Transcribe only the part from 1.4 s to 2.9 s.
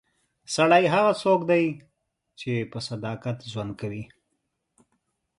دی چې په